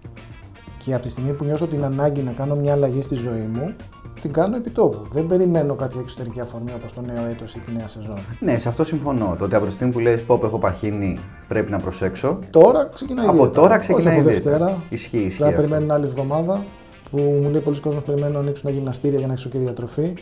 Και 0.84 0.94
από 0.94 1.04
τη 1.04 1.10
στιγμή 1.10 1.32
που 1.32 1.44
νιώσω 1.44 1.68
την 1.68 1.84
ανάγκη 1.84 2.22
να 2.22 2.32
κάνω 2.32 2.56
μια 2.56 2.72
αλλαγή 2.74 3.02
στη 3.02 3.16
ζωή 3.16 3.50
μου, 3.54 3.76
την 4.22 4.34
κάνω 4.34 4.56
επί 4.56 4.70
τόπου. 4.70 5.08
Δεν 5.12 5.28
περιμένω 5.28 5.76
κάποια 5.76 6.00
εξωτερική 6.00 6.40
αφορμή 6.40 6.72
όπως 6.76 6.94
το 6.94 7.02
νέο 7.02 7.26
έτος 7.26 7.56
ή 7.56 7.60
τη 7.60 7.72
νέα 7.72 7.88
σεζόν. 7.88 8.20
Ναι, 8.40 8.58
σε 8.58 8.70
αυτό 8.70 8.84
συμφωνώ. 8.84 9.36
Το 9.40 9.46
ότι 9.46 9.56
από 9.56 9.66
τη 9.66 9.72
στιγμή 9.72 9.94
που 9.94 10.00
λες: 10.00 10.24
Πω, 10.24 10.40
έχω 10.44 10.58
παχύνει, 10.58 11.20
πρέπει 11.48 11.72
να 11.72 11.80
προσέξω. 11.80 12.40
Τώρα 12.50 12.90
ξεκινάει 12.94 13.26
η 13.26 13.28
Από 13.28 13.38
δίαιτα. 13.38 13.62
τώρα 13.62 13.78
ξεκινάει 13.78 14.14
Όχι 14.18 14.20
από 14.22 14.30
η 14.30 14.34
δίαιτα. 14.34 14.50
Δευτέρα. 14.50 14.78
Ισχύει, 14.90 15.18
ισχύει 15.18 15.38
Δεν 15.44 15.48
αυτό. 15.48 15.60
περιμένουν 15.62 15.92
άλλη 15.92 16.06
εβδομάδα 16.06 16.64
που 17.12 17.18
μου 17.18 17.50
λέει 17.50 17.62
πολλοί 17.62 17.80
κόσμοι 17.80 18.02
περιμένουν 18.02 18.34
να 18.34 18.40
ανοίξουν 18.40 18.66
τα 18.66 18.72
γυμναστήρια 18.72 19.18
για 19.18 19.28
να 19.28 19.34
έξω 19.34 19.50
και 19.50 19.58
διατροφή. 19.58 20.14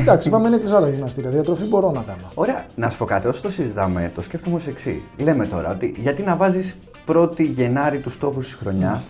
Εντάξει, 0.00 0.30
πάμε 0.30 0.48
είναι 0.48 0.58
κλειστά 0.58 0.80
τα 0.80 0.88
γυμναστήρια. 0.88 1.30
Διατροφή 1.30 1.64
μπορώ 1.64 1.90
να 1.90 2.00
κάνω. 2.02 2.30
Ωραία, 2.34 2.64
να 2.74 2.90
σου 2.90 2.98
πω 2.98 3.04
κάτι. 3.04 3.26
Όσο 3.26 3.42
το 3.42 3.50
συζητάμε, 3.50 4.10
το 4.14 4.20
σκέφτομαι 4.20 4.56
ως 4.56 4.66
εξής. 4.66 5.00
Λέμε 5.18 5.46
τώρα 5.46 5.70
ότι 5.70 5.94
γιατί 5.96 6.22
να 6.22 6.36
βάζεις 6.36 6.78
1η 7.06 7.40
Γενάρη 7.44 7.98
τους 7.98 8.12
στόχους 8.14 8.44
της 8.44 8.54
χρονιάς, 8.54 9.08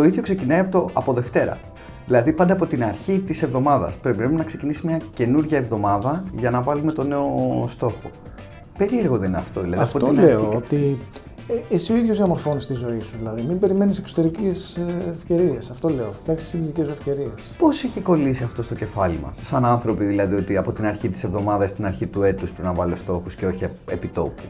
το 0.00 0.06
ίδιο 0.06 0.22
ξεκινάει 0.22 0.58
από, 0.58 0.70
το, 0.70 0.90
από 0.92 1.12
Δευτέρα. 1.12 1.58
Δηλαδή 2.06 2.32
πάντα 2.32 2.52
από 2.52 2.66
την 2.66 2.84
αρχή 2.84 3.18
της 3.20 3.42
εβδομάδας. 3.42 3.96
Πρέπει 3.96 4.26
να 4.26 4.44
ξεκινήσει 4.44 4.86
μια 4.86 5.00
καινούργια 5.14 5.58
εβδομάδα 5.58 6.24
για 6.36 6.50
να 6.50 6.62
βάλουμε 6.62 6.92
το 6.92 7.04
νέο 7.04 7.64
στόχο. 7.68 8.10
Περίεργο 8.78 9.18
δεν 9.18 9.28
είναι 9.28 9.38
αυτό. 9.38 9.60
Δηλαδή, 9.60 9.82
από 9.82 9.96
Αυτό 9.98 9.98
την 9.98 10.14
λέω, 10.24 10.40
αρχή- 10.46 10.54
ότι 10.56 10.98
ε, 11.48 11.74
εσύ 11.74 11.92
ο 11.92 11.96
ίδιος 11.96 12.16
διαμορφώνεις 12.16 12.66
τη 12.66 12.74
ζωή 12.74 13.00
σου. 13.00 13.14
Δηλαδή, 13.18 13.42
μην 13.42 13.58
περιμένεις 13.58 13.98
εξωτερικές 13.98 14.78
ευκαιρίες. 15.10 15.70
Αυτό 15.70 15.88
λέω. 15.88 16.12
Φτιάξει 16.22 16.44
εσύ 16.46 16.56
τις 16.56 16.66
δικές 16.66 16.86
σου 16.86 16.92
ευκαιρίες. 16.92 17.32
Πώς 17.58 17.84
έχει 17.84 18.00
κολλήσει 18.00 18.44
αυτό 18.44 18.62
στο 18.62 18.74
κεφάλι 18.74 19.18
μας, 19.24 19.36
σαν 19.40 19.64
άνθρωποι 19.64 20.04
δηλαδή, 20.04 20.34
ότι 20.34 20.56
από 20.56 20.72
την 20.72 20.84
αρχή 20.86 21.08
της 21.08 21.24
εβδομάδας 21.24 21.70
στην 21.70 21.86
αρχή 21.86 22.06
του 22.06 22.22
έτους 22.22 22.52
πρέπει 22.52 22.68
να 22.68 22.74
βάλω 22.74 22.96
στόχους 22.96 23.34
και 23.36 23.46
όχι 23.46 23.66
επιτόπου. 23.90 24.42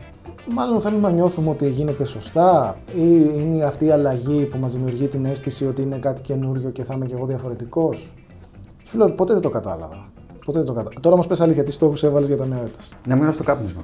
Μάλλον 0.49 0.81
θέλουμε 0.81 1.09
να 1.09 1.15
νιώθουμε 1.15 1.51
ότι 1.51 1.69
γίνεται 1.69 2.05
σωστά 2.05 2.77
ή 2.95 3.31
είναι 3.37 3.65
αυτή 3.65 3.85
η 3.85 3.91
αλλαγή 3.91 4.45
που 4.45 4.59
μας 4.59 4.73
δημιουργεί 4.73 5.09
την 5.09 5.25
αίσθηση 5.25 5.67
ότι 5.67 5.83
είναι 5.83 5.97
κάτι 5.97 6.21
καινούριο 6.21 6.71
και 6.71 6.85
θα 6.85 6.95
είμαι 6.95 7.05
κι 7.07 7.15
εγώ 7.15 7.27
διαφορετικός; 7.27 8.13
Σου 8.85 8.99
λέω 8.99 9.11
ποτέ 9.15 9.33
δεν 9.33 9.43
το 9.43 9.49
κατάλαβα. 9.49 10.09
Ποτέ 10.45 10.59
δεν 10.59 10.67
το 10.67 10.73
κατάλαβα. 10.73 11.01
Τώρα 11.01 11.15
όμως 11.15 11.27
πες 11.27 11.41
αλήθεια, 11.41 11.63
τι 11.63 11.71
στόχους 11.73 12.03
έβαλες 12.03 12.29
για 12.29 12.37
το 12.37 12.45
νέο 12.45 12.59
έτος; 12.59 12.89
Να 13.07 13.17
μειώσω 13.17 13.39
το 13.39 13.45
κάπνισμα. 13.45 13.81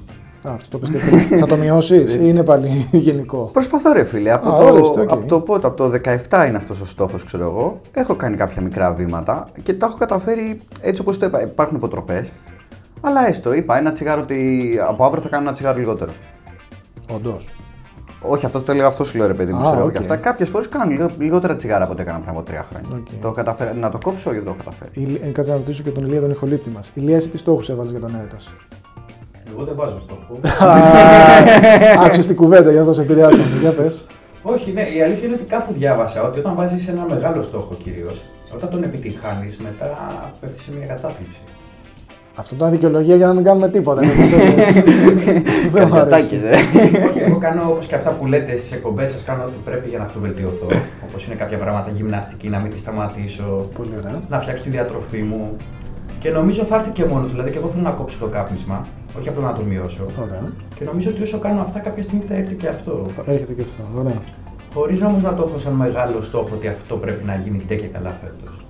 Α, 0.47 0.51
αυτό 0.53 0.77
το 0.79 0.87
πες 0.87 0.89
και 0.89 1.25
πριν. 1.27 1.39
θα 1.39 1.45
το 1.47 1.55
μειώσεις 1.55 2.15
ή 2.15 2.19
είναι 2.21 2.43
πάλι 2.43 2.69
γενικό; 2.91 3.49
Προσπαθώ, 3.53 3.91
ρε 3.93 4.03
φίλε. 4.03 4.31
Από, 4.33 4.49
Α, 4.49 4.57
το, 4.57 4.63
ορίστε, 4.73 5.01
οκ. 5.01 5.11
από, 5.11 5.25
το, 5.25 5.41
πότε, 5.41 5.67
από 5.67 5.75
το 5.77 5.91
17 6.29 6.47
είναι 6.47 6.57
αυτός 6.57 6.81
ο 6.81 6.85
στόχος, 6.85 7.23
ξέρω 7.23 7.43
εγώ. 7.43 7.81
Έχω 7.93 8.15
κάνει 8.15 8.35
κάποια 8.35 8.61
μικρά 8.61 8.91
βήματα 8.93 9.47
και 9.63 9.73
τα 9.73 9.85
έχω 9.85 9.97
καταφέρει 9.97 10.61
έτσι 10.81 11.01
όπως 11.01 11.17
το 11.17 11.25
είπα. 11.25 11.41
Υπάρχουν 11.41 11.77
υποτροπές. 11.77 12.31
Αλλά 13.01 13.27
έστω, 13.27 13.53
είπα 13.53 13.77
ένα 13.77 13.91
τσιγάρο 13.91 14.21
ότι 14.21 14.69
από 14.87 15.05
αύριο 15.05 15.21
θα 15.21 15.29
κάνω 15.29 15.43
ένα 15.43 15.51
τσιγάρο 15.51 15.77
λιγότερο. 15.77 16.11
Όντως. 17.13 17.49
Όχι, 18.21 18.45
αυτό 18.45 18.61
το 18.61 18.71
έλεγα 18.71 18.87
αυτός 18.87 19.07
σου 19.07 19.17
λέω 19.17 19.27
ρε 19.27 19.33
παιδί 19.33 19.53
μου. 19.53 19.59
Α, 19.59 19.61
ξέρω 19.61 19.77
εγώ. 19.77 19.85
οκ. 19.87 19.91
Και 19.91 19.97
αυτά 19.97 20.15
κάποιες 20.15 20.49
φορές 20.49 20.69
κάνω 20.69 20.91
λίγο, 20.91 21.09
λιγότερα 21.17 21.53
τσιγάρα 21.55 21.83
από 21.83 21.93
ό,τι 21.93 22.01
έκανα 22.01 22.17
πριν 22.19 22.29
από 22.29 22.41
τρία 22.43 22.65
χρόνια. 22.69 22.87
Οκ. 22.93 23.07
Το 23.09 23.17
έχω 23.27 23.31
καταφέρει, 23.31 23.77
να 23.77 23.89
το 23.89 23.97
κόψω 24.03 24.29
γιατί 24.31 24.45
το 24.45 24.51
έχω 24.51 24.63
καταφέρει; 24.63 24.91
Η- 25.11 25.19
ε, 25.23 25.27
Κάτσε 25.31 25.51
να 25.51 25.57
ρωτήσω 25.57 25.83
και 25.83 25.89
τον 25.89 26.03
Ηλία 26.03 26.19
τον 26.21 26.29
ηχολήπτη 26.31 26.69
μας. 26.69 26.91
Ηλία, 26.93 27.15
εσύ 27.15 27.29
τι 27.29 27.37
στόχους 27.37 27.69
έβαλες 27.69 27.91
για 27.91 27.99
το 28.01 28.07
νέο 28.07 28.21
έτος. 28.21 28.49
Εγώ 29.53 29.63
δεν 29.63 29.75
βάζω 29.75 30.01
στόχο. 30.01 30.39
Άκουσες 32.05 32.27
την 32.27 32.35
κουβέντα, 32.35 32.71
γι' 32.71 32.77
αυτό 32.77 32.93
σε 32.93 33.01
επηρεάσαμε. 33.01 33.43
Για 33.61 33.71
πες. 33.71 34.05
Όχι, 34.41 34.71
ναι, 34.71 34.81
η 34.81 35.01
αλήθεια 35.01 35.25
είναι 35.27 35.35
ότι 35.35 35.43
κάπου 35.43 35.73
διάβασα 35.73 36.23
ότι 36.23 36.39
όταν 36.39 36.55
βάζεις 36.55 36.87
ένα 36.87 37.05
μεγάλο 37.09 37.41
στόχο 37.41 37.73
κυρίως, 37.83 38.25
όταν 38.55 38.69
τον 38.69 38.83
επιτυγχάνεις, 38.83 39.57
μετά 39.59 39.87
πέφτεις 40.39 40.63
σε 40.63 40.71
μια 40.77 40.85
κατάθλιψη. 40.85 41.39
Αυτό 42.39 42.55
ήταν 42.55 42.69
δικαιολογία 42.71 43.15
για 43.15 43.27
να 43.27 43.33
μην 43.33 43.43
κάνουμε 43.43 43.69
τίποτα. 43.69 44.03
είναι 44.03 44.13
πιστεύεις. 44.21 44.83
Δεν 45.73 45.87
μ' 45.87 45.93
αρέσει. 45.95 46.39
ρε. 46.43 46.55
Όχι, 47.07 47.19
εγώ 47.19 47.37
κάνω 47.37 47.61
όπως 47.71 47.85
και 47.85 47.95
αυτά 47.95 48.09
που 48.09 48.25
λέτε 48.25 48.57
στις 48.57 48.71
εκπομπές 48.71 49.11
σας, 49.11 49.23
κάνω 49.23 49.43
ό,τι 49.43 49.55
πρέπει 49.65 49.89
για 49.89 49.97
να 49.97 50.03
αυτοβελτιωθώ. 50.03 50.67
Όπως 51.09 51.25
είναι 51.25 51.35
κάποια 51.35 51.57
πράγματα 51.57 51.89
γυμναστική, 51.95 52.49
να 52.49 52.59
μην 52.59 52.71
τη 52.71 52.79
σταματήσω, 52.79 53.69
Πολύ 53.77 53.93
ωραία. 53.97 54.21
να 54.29 54.39
φτιάξω 54.39 54.63
τη 54.63 54.69
διατροφή 54.69 55.21
μου. 55.21 55.55
Και 56.19 56.29
νομίζω 56.29 56.63
θα 56.63 56.75
έρθει 56.75 56.89
και 56.91 57.05
μόνο 57.05 57.23
του. 57.25 57.31
Δηλαδή 57.31 57.51
και 57.51 57.57
εγώ 57.57 57.67
θέλω 57.67 57.83
να 57.83 57.89
κόψω 57.91 58.17
το 58.19 58.25
κάπνισμα, 58.27 58.87
όχι 59.19 59.29
απλά 59.29 59.43
να 59.43 59.53
το 59.53 59.61
μειώσω. 59.61 60.05
Ωραία. 60.21 60.41
Και 60.75 60.83
νομίζω 60.83 61.09
ότι 61.09 61.21
όσο 61.21 61.39
κάνω 61.39 61.61
αυτά, 61.61 61.79
κάποια 61.79 62.03
στιγμή 62.03 62.23
θα 62.27 62.35
έρθει 62.35 62.55
και 62.55 62.67
αυτό. 62.67 63.05
Θα 63.07 63.23
Έρχεται 63.27 63.53
και 63.53 63.61
αυτό. 63.61 63.83
Ωραία. 63.99 64.21
Χωρίς 64.73 65.01
όμως 65.01 65.23
να 65.23 65.33
το 65.35 65.45
έχω 65.49 65.57
σαν 65.57 65.73
μεγάλο 65.73 66.21
στόχο 66.21 66.49
ότι 66.53 66.67
αυτό 66.67 66.95
πρέπει 66.95 67.23
να 67.25 67.35
γίνει 67.43 67.63
ντε 67.67 67.75
και 67.75 67.87
καλά 67.87 68.19
φέτος. 68.21 68.65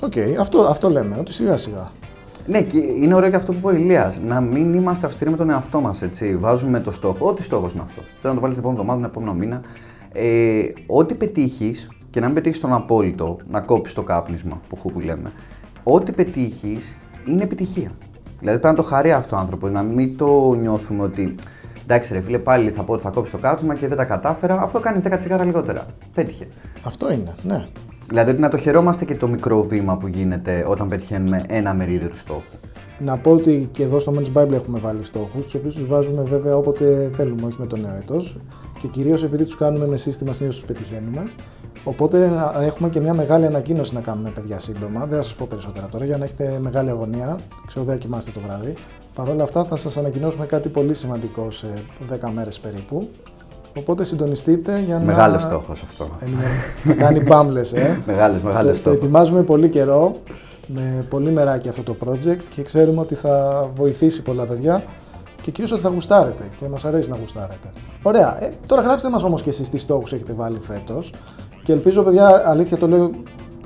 Οκ, 0.00 0.38
αυτό, 0.40 0.60
αυτό 0.60 0.90
λέμε, 0.90 1.16
ότι 1.18 1.32
σιγά 1.32 1.56
σιγά. 1.56 1.90
Ναι, 2.50 2.62
και 2.62 2.78
είναι 2.78 3.14
ωραίο 3.14 3.30
και 3.30 3.36
αυτό 3.36 3.52
που 3.52 3.58
είπε 3.58 3.66
ο 3.66 3.70
Ηλίας, 3.70 4.18
Να 4.20 4.40
μην 4.40 4.74
είμαστε 4.74 5.06
αυστηροί 5.06 5.30
με 5.30 5.36
τον 5.36 5.50
εαυτό 5.50 5.80
μας. 5.80 6.02
Βάζουμε 6.38 6.80
το 6.80 6.90
στόχο, 6.90 7.28
ό,τι 7.28 7.42
στόχος 7.42 7.72
είναι 7.72 7.82
αυτός. 7.82 8.04
Θέλω 8.04 8.32
να 8.32 8.34
το 8.34 8.40
βάλεις 8.40 8.58
την 8.58 8.68
επόμενη 8.68 8.80
εβδομάδα, 8.80 9.10
τον 9.10 9.22
επόμενο 9.22 9.44
μήνα. 9.44 9.62
Ε, 10.12 10.62
ό,τι 10.86 11.14
πετύχεις 11.14 11.88
και 12.10 12.20
να 12.20 12.26
μην 12.26 12.34
πετύχεις 12.34 12.60
τον 12.60 12.72
απόλυτο, 12.72 13.36
να 13.46 13.60
κόψεις 13.60 13.94
το 13.94 14.02
κάπνισμα 14.02 14.60
που, 14.68 14.92
που 14.92 15.00
λέμε. 15.00 15.32
Ό,τι 15.82 16.12
πετύχεις 16.12 16.96
είναι 17.26 17.42
επιτυχία. 17.42 17.90
Δηλαδή 18.38 18.58
πρέπει 18.58 18.76
να 18.76 18.82
το 18.82 18.88
χαρεί 18.88 19.12
αυτό 19.12 19.36
ο 19.36 19.38
άνθρωπος, 19.38 19.70
να 19.70 19.82
μην 19.82 20.16
το 20.16 20.54
νιώθουμε 20.54 21.02
ότι 21.02 21.34
εντάξει 21.82 22.12
ρε 22.12 22.20
φίλε, 22.20 22.38
πάλι 22.38 22.70
θα 22.70 22.82
πω 22.82 22.92
ότι 22.92 23.02
θα 23.02 23.10
κόψεις 23.10 23.34
το 23.34 23.40
κάπνισμα 23.40 23.74
και 23.74 23.88
δεν 23.88 23.96
τα 23.96 24.04
κατάφερα, 24.04 24.62
αφού 24.62 24.80
κάνει 24.80 25.02
10 25.04 25.14
τσιγάρα 25.18 25.44
λιγότερα. 25.44 25.86
Πέτυχε. 26.14 26.46
Αυτό 26.84 27.12
είναι, 27.12 27.34
ναι. 27.42 27.66
Δηλαδή 28.10 28.32
να 28.32 28.48
το 28.48 28.56
χαιρόμαστε 28.56 29.04
και 29.04 29.14
το 29.14 29.28
μικρό 29.28 29.62
βήμα 29.62 29.96
που 29.96 30.06
γίνεται 30.06 30.64
όταν 30.68 30.88
πετυχαίνουμε 30.88 31.42
ένα 31.48 31.74
μερίδιο 31.74 32.08
του 32.08 32.16
στόχου. 32.16 32.56
Να 32.98 33.18
πω 33.18 33.30
ότι 33.30 33.68
και 33.72 33.82
εδώ 33.82 33.98
στο 34.00 34.14
Men's 34.16 34.38
Bible 34.38 34.52
έχουμε 34.52 34.78
βάλει 34.78 35.04
στόχους, 35.04 35.44
τους 35.44 35.54
οποίους 35.54 35.74
τους 35.74 35.86
βάζουμε 35.86 36.22
βέβαια 36.22 36.56
όποτε 36.56 37.10
θέλουμε, 37.14 37.46
όχι 37.46 37.56
με 37.58 37.66
το 37.66 37.76
νέο 37.76 37.94
έτος. 37.96 38.36
Και 38.80 38.88
κυρίως 38.88 39.22
επειδή 39.22 39.44
τους 39.44 39.56
κάνουμε 39.56 39.86
με 39.86 39.96
σύστημα, 39.96 40.32
συνήθως 40.32 40.58
τους 40.58 40.66
πετυχαίνουμε. 40.66 41.30
Οπότε 41.84 42.32
έχουμε 42.60 42.88
και 42.88 43.00
μια 43.00 43.14
μεγάλη 43.14 43.46
ανακοίνωση 43.46 43.94
να 43.94 44.00
κάνουμε, 44.00 44.30
παιδιά, 44.30 44.58
σύντομα. 44.58 45.00
Δεν 45.00 45.16
θα 45.16 45.22
σας 45.22 45.34
πω 45.34 45.46
περισσότερα 45.48 45.86
τώρα 45.86 46.04
για 46.04 46.18
να 46.18 46.24
έχετε 46.24 46.58
μεγάλη 46.60 46.90
αγωνία. 46.90 47.38
Ξέρω 47.66 47.84
δεν 47.84 47.98
κοιμάστε 47.98 48.30
το 48.30 48.40
βράδυ. 48.40 48.74
Παρ' 49.14 49.28
όλα 49.28 49.42
αυτά 49.42 49.64
θα 49.64 49.76
σας 49.76 49.96
ανακοινώσουμε 49.96 50.46
κάτι 50.46 50.68
πολύ 50.68 50.94
σημαντικό 50.94 51.50
σε 51.50 51.66
10 52.08 52.30
μέρες 52.34 52.60
περίπου. 52.60 53.08
Οπότε 53.76 54.04
συντονιστείτε 54.04 54.80
για 54.80 54.98
να. 54.98 55.04
Μεγάλος 55.04 55.42
στόχος 55.42 55.82
αυτό. 55.82 56.08
Να 56.84 56.94
κάνει 56.94 57.20
μπάμπλε, 57.20 57.60
ε. 57.60 57.96
μεγάλος, 58.06 58.42
μεγάλος 58.42 58.76
στόχο. 58.76 58.96
Το 58.96 59.02
ετοιμάζουμε 59.02 59.42
πολύ 59.42 59.68
καιρό, 59.68 60.16
με 60.66 61.06
πολύ 61.08 61.30
μεράκι 61.30 61.68
αυτό 61.68 61.82
το 61.82 61.96
project 62.06 62.42
και 62.54 62.62
ξέρουμε 62.62 63.00
ότι 63.00 63.14
θα 63.14 63.66
βοηθήσει 63.74 64.22
πολλά 64.22 64.44
παιδιά 64.44 64.82
και 65.42 65.50
κυρίως 65.50 65.72
ότι 65.72 65.82
θα 65.82 65.88
γουστάρετε 65.88 66.50
και 66.56 66.68
μας 66.68 66.84
αρέσει 66.84 67.10
να 67.10 67.16
γουστάρετε. 67.16 67.70
Ωραία. 68.02 68.44
Ε, 68.44 68.52
τώρα 68.66 68.82
γράψτε 68.82 69.10
μας 69.10 69.22
όμως 69.22 69.42
και 69.42 69.48
εσείς 69.48 69.70
τι 69.70 69.78
στόχους 69.78 70.12
έχετε 70.12 70.32
βάλει 70.32 70.58
φέτος 70.60 71.12
και 71.62 71.72
ελπίζω, 71.72 72.02
παιδιά, 72.02 72.42
αλήθεια 72.46 72.76
το 72.76 72.88
λέω 72.88 73.10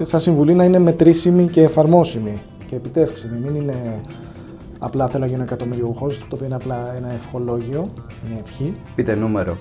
σαν 0.02 0.20
συμβουλή 0.20 0.54
να 0.54 0.64
είναι 0.64 0.78
μετρήσιμη 0.78 1.48
και 1.48 1.62
εφαρμόσιμη 1.62 2.42
και 2.66 2.76
επιτεύξιμη. 2.76 3.38
Μην 3.38 3.54
είναι 3.54 4.00
απλά 4.78 5.08
θέλω 5.08 5.24
να 5.24 5.30
γίνω 5.30 5.42
εκατομμυριούχο, 5.42 6.06
το 6.06 6.34
οποίο 6.34 6.46
είναι 6.46 6.54
απλά 6.54 6.94
ένα 6.96 7.12
ευχολόγιο, 7.12 7.92
μια 8.28 8.38
ευχή. 8.46 8.76
Πείτε 8.94 9.14
νούμερο. 9.14 9.56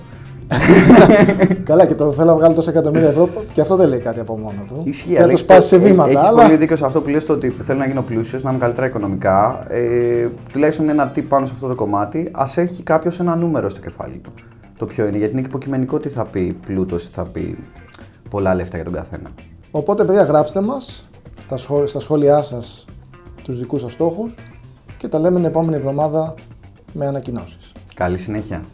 Καλά, 1.64 1.86
και 1.86 1.94
το 1.94 2.12
θέλω 2.12 2.30
να 2.30 2.36
βγάλω 2.36 2.54
τόσα 2.54 2.70
εκατομμύρια 2.70 3.08
ευρώ 3.08 3.28
και 3.52 3.60
αυτό 3.60 3.76
δεν 3.76 3.88
λέει 3.88 3.98
κάτι 3.98 4.20
από 4.20 4.38
μόνο 4.38 4.64
του. 4.68 4.80
Ισχύει, 4.84 5.18
αλλά 5.18 5.30
το 5.30 5.36
σπάσει 5.36 5.68
σε 5.68 5.76
βήματα. 5.76 6.10
Έχει 6.10 6.18
αλλά... 6.18 6.42
πολύ 6.42 6.56
δίκιο 6.56 6.76
σε 6.76 6.84
αυτό 6.84 7.02
που 7.02 7.08
λες 7.08 7.24
το 7.24 7.32
ότι 7.32 7.50
θέλω 7.62 7.78
να 7.78 7.86
γίνω 7.86 8.02
πλούσιος, 8.02 8.42
να 8.42 8.50
είμαι 8.50 8.58
καλύτερα 8.58 8.86
οικονομικά. 8.86 9.66
Ε, 9.68 10.28
τουλάχιστον 10.52 10.88
ένα 10.88 11.08
τύπο 11.08 11.28
πάνω 11.28 11.46
σε 11.46 11.52
αυτό 11.54 11.68
το 11.68 11.74
κομμάτι. 11.74 12.30
Α 12.32 12.44
έχει 12.54 12.82
κάποιος 12.82 13.20
ένα 13.20 13.36
νούμερο 13.36 13.68
στο 13.68 13.80
κεφάλι 13.80 14.20
του. 14.22 14.32
Το 14.76 14.86
ποιο 14.86 15.06
είναι, 15.06 15.18
γιατί 15.18 15.36
είναι 15.36 15.46
υποκειμενικό 15.46 15.98
τι 15.98 16.08
θα 16.08 16.24
πει 16.24 16.56
πλούτος, 16.66 17.06
τι 17.06 17.12
θα 17.12 17.24
πει 17.24 17.58
πολλά 18.30 18.54
λεφτά 18.54 18.76
για 18.76 18.84
τον 18.84 18.94
καθένα. 18.94 19.28
Οπότε, 19.70 20.04
παιδιά, 20.04 20.22
γράψτε 20.22 20.60
μας 20.60 21.08
στα 21.84 22.00
σχόλιά 22.00 22.42
σας 22.42 22.84
τους 23.44 23.58
δικούς 23.58 23.80
σας 23.80 23.92
στόχους 23.92 24.34
και 24.98 25.08
τα 25.08 25.18
λέμε 25.18 25.36
την 25.36 25.44
επόμενη 25.44 25.76
εβδομάδα 25.76 26.34
με 26.92 27.06
ανακοινώσεις. 27.06 27.72
Καλή 27.94 28.18
συνέχεια. 28.18 28.64